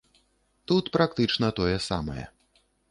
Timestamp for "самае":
1.91-2.25